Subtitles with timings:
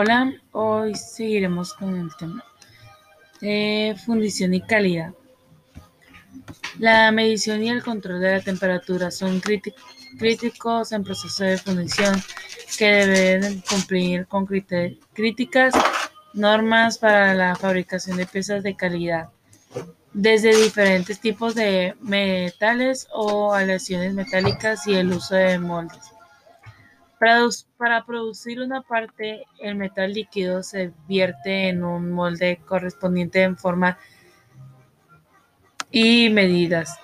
[0.00, 2.44] Hola, hoy seguiremos con el tema
[3.40, 5.12] de fundición y calidad.
[6.78, 12.14] La medición y el control de la temperatura son críticos en proceso de fundición
[12.78, 15.74] que deben cumplir con críticas
[16.32, 19.30] normas para la fabricación de piezas de calidad,
[20.12, 26.12] desde diferentes tipos de metales o aleaciones metálicas y el uso de moldes.
[27.18, 33.98] Para, producir una parte, el metal líquido se vierte en un molde correspondiente en forma
[35.90, 36.96] y medidas.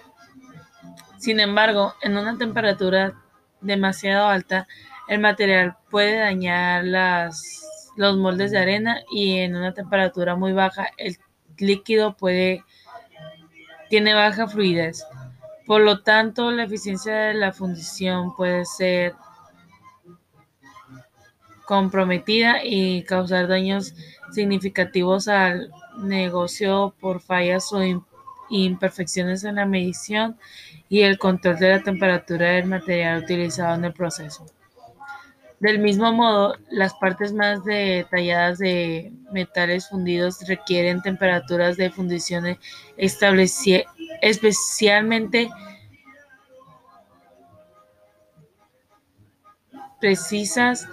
[1.18, 3.14] Sin embargo, en una temperatura
[3.60, 4.68] demasiado alta,
[5.08, 6.84] el material puede dañar
[7.96, 11.16] los moldes de arena y en una temperatura muy baja, el
[11.58, 12.62] líquido puede
[13.88, 15.04] tiene baja fluidez.
[15.66, 19.14] Por lo tanto, la eficiencia de la fundición puede ser
[21.66, 23.94] comprometida y causar daños
[24.32, 27.80] significativos al negocio por fallas o
[28.50, 30.38] imperfecciones en la medición
[30.88, 34.46] y el control de la temperatura del material utilizado en el proceso.
[35.60, 42.58] Del mismo modo, las partes más detalladas de metales fundidos requieren temperaturas de fundición
[42.98, 45.48] especialmente
[50.00, 50.88] precisas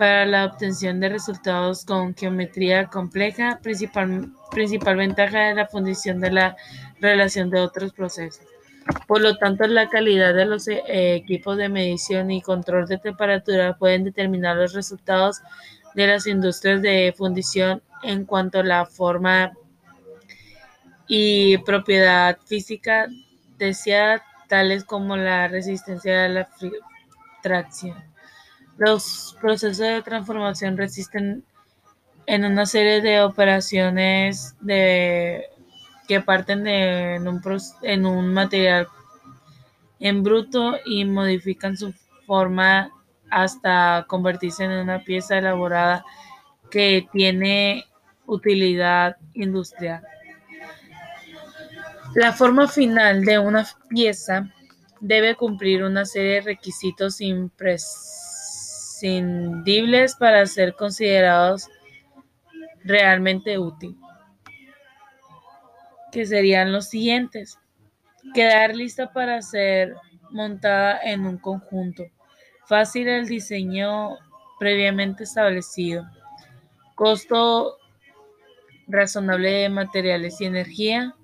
[0.00, 6.30] para la obtención de resultados con geometría compleja, principal, principal ventaja de la fundición de
[6.30, 6.56] la
[7.02, 8.46] relación de otros procesos.
[9.06, 13.76] Por lo tanto, la calidad de los eh, equipos de medición y control de temperatura
[13.76, 15.42] pueden determinar los resultados
[15.94, 19.52] de las industrias de fundición en cuanto a la forma
[21.08, 23.06] y propiedad física
[23.58, 26.48] deseada, tales como la resistencia a la
[27.42, 28.09] tracción.
[28.80, 31.44] Los procesos de transformación resisten
[32.24, 35.44] en una serie de operaciones de,
[36.08, 37.42] que parten de en un,
[37.82, 38.88] en un material
[39.98, 41.92] en bruto y modifican su
[42.26, 42.90] forma
[43.30, 46.02] hasta convertirse en una pieza elaborada
[46.70, 47.84] que tiene
[48.24, 50.02] utilidad industrial.
[52.14, 54.50] La forma final de una pieza
[55.00, 58.29] debe cumplir una serie de requisitos imprescindibles
[60.18, 61.68] para ser considerados
[62.84, 63.96] realmente útil,
[66.12, 67.58] que serían los siguientes.
[68.34, 69.94] Quedar lista para ser
[70.30, 72.04] montada en un conjunto.
[72.66, 74.18] Fácil el diseño
[74.58, 76.06] previamente establecido.
[76.94, 77.78] Costo
[78.86, 81.14] razonable de materiales y energía.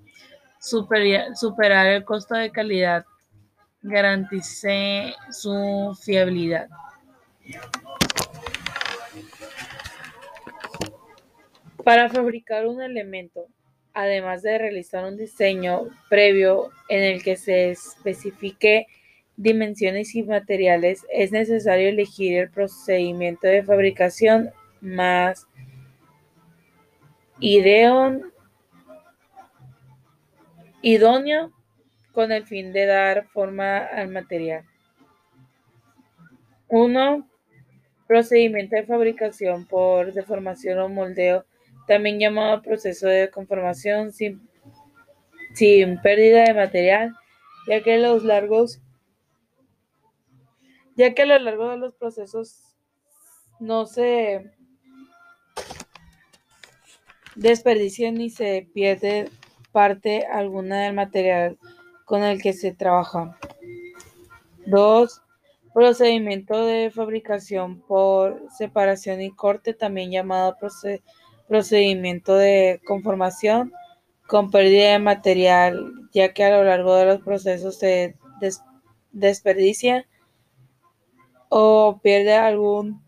[0.59, 3.05] superar el costo de calidad.
[3.83, 6.67] Garantice su fiabilidad.
[11.83, 13.47] Para fabricar un elemento,
[13.93, 18.87] además de realizar un diseño previo en el que se especifique
[19.37, 25.47] dimensiones y materiales, es necesario elegir el procedimiento de fabricación más
[27.39, 28.31] idóneo
[32.11, 34.65] con el fin de dar forma al material.
[36.67, 37.29] 1.
[38.07, 41.45] Procedimiento de fabricación por deformación o moldeo,
[41.87, 44.47] también llamado proceso de conformación sin,
[45.53, 47.15] sin pérdida de material,
[47.67, 48.81] ya que los largos
[50.97, 52.75] ya que a lo largo de los procesos
[53.59, 54.51] no se
[57.35, 59.29] desperdicia ni se pierde
[59.71, 61.59] parte alguna del material
[62.05, 63.37] con el que se trabaja.
[64.65, 65.21] 2.
[65.77, 70.57] Procedimiento de fabricación por separación y corte, también llamado
[71.47, 73.71] procedimiento de conformación
[74.25, 78.15] con pérdida de material, ya que a lo largo de los procesos se
[79.11, 80.07] desperdicia
[81.49, 83.03] o pierde algún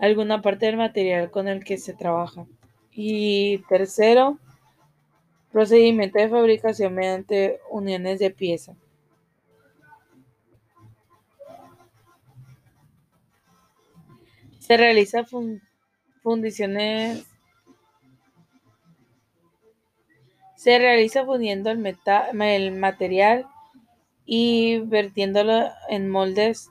[0.00, 2.44] alguna parte del material con el que se trabaja.
[2.92, 4.38] Y tercero,
[5.50, 8.76] procedimiento de fabricación mediante uniones de pieza.
[14.68, 15.24] Se realiza
[16.22, 17.24] fundiciones.
[20.56, 21.82] Se realiza fundiendo el,
[22.38, 23.46] el material
[24.26, 26.70] y vertiéndolo en moldes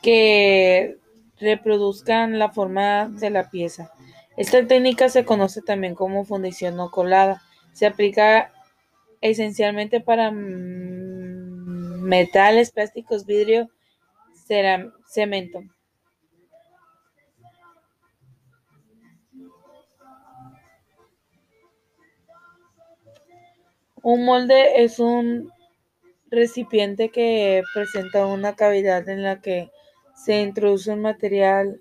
[0.00, 0.96] que
[1.38, 3.92] reproduzcan la forma de la pieza.
[4.38, 7.42] Esta técnica se conoce también como fundición no colada.
[7.74, 8.50] Se aplica
[9.20, 10.30] esencialmente para
[12.08, 13.68] metales, plásticos, vidrio,
[15.06, 15.62] cemento.
[24.02, 25.52] Un molde es un
[26.30, 29.70] recipiente que presenta una cavidad en la que
[30.14, 31.78] se introduce un material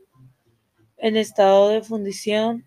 [0.97, 2.66] en estado de fundición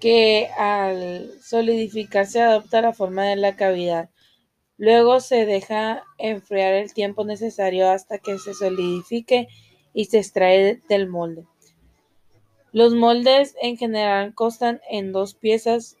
[0.00, 4.10] que al solidificarse adopta la forma de la cavidad.
[4.78, 9.48] Luego se deja enfriar el tiempo necesario hasta que se solidifique
[9.94, 11.46] y se extrae del molde.
[12.72, 15.96] Los moldes en general constan en dos piezas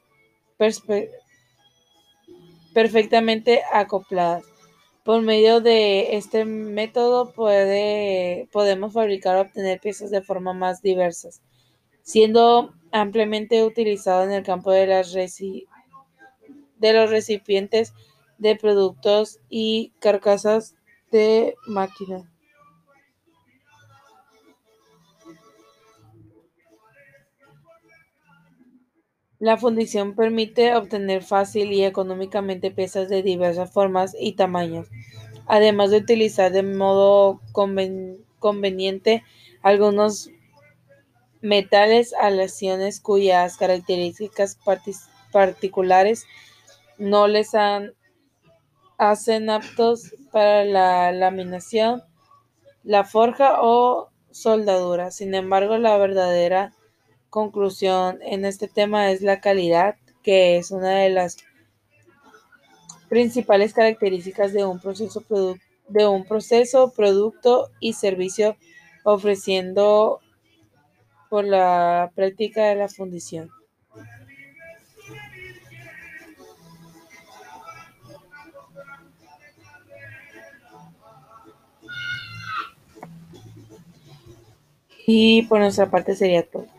[2.74, 4.44] perfectamente acopladas.
[5.04, 11.40] Por medio de este método podemos fabricar o obtener piezas de forma más diversas,
[12.06, 15.66] siendo ampliamente utilizado en el campo de, las de
[16.92, 17.94] los recipientes
[18.38, 20.76] de productos y carcasas
[21.10, 22.30] de máquina.
[29.40, 34.86] La fundición permite obtener fácil y económicamente piezas de diversas formas y tamaños,
[35.46, 37.40] además de utilizar de modo
[38.38, 39.24] conveniente
[39.60, 40.30] algunos
[41.46, 44.58] metales aleaciones cuyas características
[45.32, 46.24] particulares
[46.98, 47.52] no les
[48.98, 52.02] hacen aptos para la laminación,
[52.82, 55.12] la forja o soldadura.
[55.12, 56.74] Sin embargo, la verdadera
[57.30, 59.94] conclusión en este tema es la calidad,
[60.24, 61.36] que es una de las
[63.08, 65.22] principales características de un proceso,
[65.88, 68.56] de un proceso producto y servicio
[69.04, 70.20] ofreciendo
[71.28, 73.50] por la práctica de la fundición.
[85.06, 86.75] Y por nuestra parte sería todo.